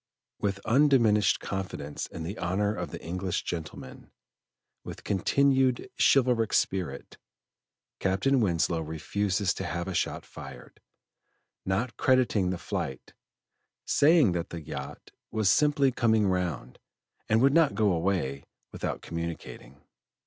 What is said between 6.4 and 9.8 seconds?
spirit Captain Winslow refuses to